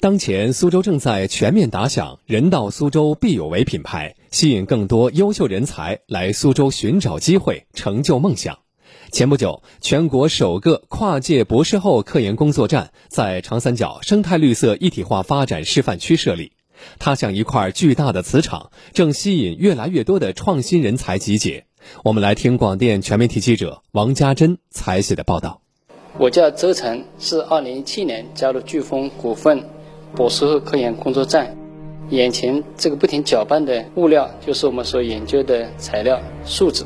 [0.00, 8.60] 当前，苏州正在全面打响“人到苏州必有为”品牌，吸引更多优秀人才来苏州寻找机会、成就梦想。
[9.12, 16.52] 前不久，全国首个跨界博士后科研工作站在长三角生态绿色一体化发展示范区设立，
[16.98, 21.66] 它像一块巨大的磁场，正吸引越来越多的创新人才集结。
[22.04, 25.60] 我们来听广电全媒体记者王家珍采写的报道。
[26.16, 29.62] 我叫周成，是二零一七年加入飓风股份。
[30.14, 31.56] 博士后科研工作站，
[32.10, 36.84] 眼前这个不停搅拌的物料，就是我们所研究的材料树脂。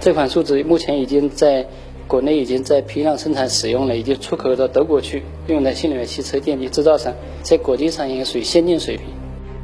[0.00, 1.66] 这款树脂目前已经在
[2.06, 9.06] 国内已经在批量生产使用了，已经出口到德国去，用在新能源汽车电机制造上，在国际上应该属于先进水平。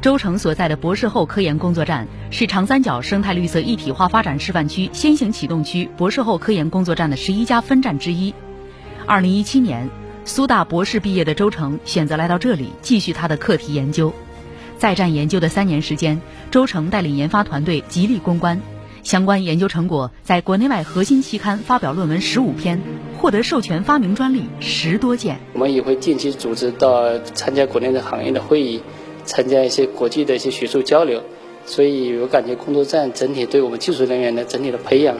[0.01, 8.33] 周成所在的博士后科研工作站是长三角生态绿色一体化发展示范区先行启动区博士后科研工作站的十一家分站之一。
[9.05, 10.00] 二零一七年。
[10.23, 14.13] 苏大博士毕业的周成选择来到这里继续他的课题研究，
[14.77, 16.21] 在站研究的三年时间，
[16.51, 18.61] 周成带领研发团队极力攻关，
[19.01, 22.79] 相关研究成果在国内外核心期刊发表论文十五篇，
[23.17, 25.39] 获得授权发明专利十多件。
[25.53, 28.83] 我们也会定期组织到参加国内的行业的会议，
[29.25, 31.23] 参加一些国际的一些学术交流，
[31.65, 35.17] 所以我感觉工作站整体对我们技术人员的整体的培养、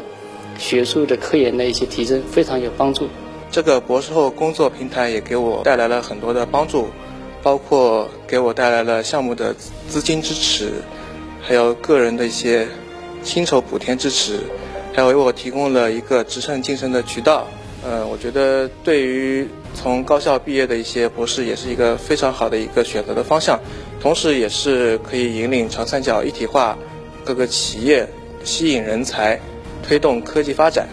[0.59, 3.07] 学术的科研的一些提升非常有帮助。
[3.51, 6.87] 这个博士后工作平台也给我带来了很多的帮助，
[7.43, 9.53] 包括给我带来了项目的
[9.89, 10.71] 资金支持，
[11.41, 12.65] 还有个人的一些
[13.23, 14.39] 薪酬补贴支持，
[14.93, 17.45] 还有为我提供了一个职称晋升的渠道。
[17.83, 23.59] 呃，我觉得对于从高校毕业的一些博士，也是一个非常好的一个选择的方向，
[23.99, 26.77] 同时也是可以引领长三角一体化
[27.25, 28.07] 各个企业，
[28.45, 29.37] 吸引人才，
[29.85, 30.87] 推动科技发展。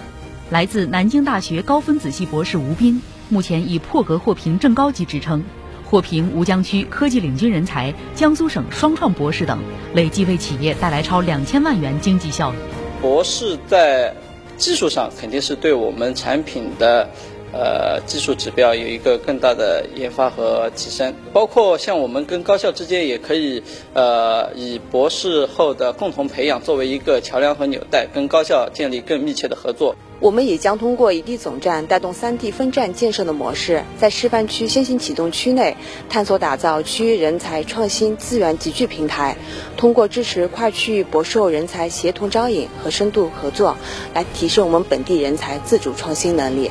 [0.50, 5.44] 来自南京大学高分子系博士吴斌，目前以破格获评正高级职称，
[5.84, 9.58] 获评吴江区科技领军人才、江苏省双创博士等，
[9.92, 12.56] 累计为企业带来超两千万元经济效益。
[13.02, 14.14] 博士在
[14.56, 17.10] 技术上肯定是对我们产品的。
[17.52, 23.62] 呃，技术指标有一个更大的研发和提升，包括像我们跟高校之间也可以，
[23.94, 29.96] 呃，以博士后的共同培养作为一个桥梁和纽带，跟高校建立更密切的合作。
[30.20, 35.76] 我们也将通过一地总站带动三地分站建设的模式，在示范区先行启动区内，
[36.10, 39.36] 探索打造区域人才创新资源集聚平台，
[39.76, 43.76] 通过支持跨区域博士后人才协同招引和深度合作，
[44.12, 46.70] 来提升我们本地人才自主创新能力。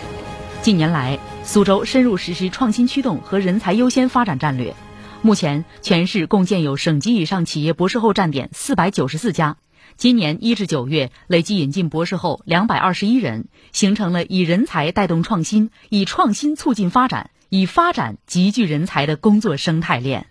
[0.68, 4.76] 近年来，苏州深入实施创新驱动和人才优先发展战略。
[5.22, 9.56] 目前，全市共建有省级以上企业博士后站点四百九十四家。
[9.96, 20.26] 今年一至九月，累计引进博士后两百二十一人，形成了以人才带动创新、以创新促进发展、以发展集聚人才的工作生态链。